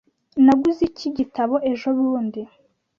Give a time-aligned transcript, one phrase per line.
[0.45, 2.41] Naguze iki gitabo ejobundi.